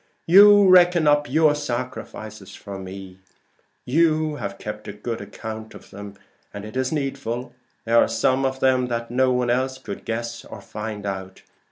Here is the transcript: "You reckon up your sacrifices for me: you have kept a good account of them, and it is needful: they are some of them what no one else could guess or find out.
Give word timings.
"You 0.25 0.67
reckon 0.67 1.05
up 1.07 1.29
your 1.29 1.53
sacrifices 1.53 2.55
for 2.55 2.79
me: 2.79 3.19
you 3.85 4.37
have 4.37 4.57
kept 4.57 4.87
a 4.87 4.93
good 4.93 5.21
account 5.21 5.75
of 5.75 5.91
them, 5.91 6.15
and 6.51 6.65
it 6.65 6.75
is 6.75 6.91
needful: 6.91 7.53
they 7.85 7.91
are 7.91 8.07
some 8.07 8.43
of 8.43 8.61
them 8.61 8.87
what 8.87 9.11
no 9.11 9.31
one 9.31 9.51
else 9.51 9.77
could 9.77 10.03
guess 10.03 10.43
or 10.43 10.59
find 10.59 11.05
out. 11.05 11.43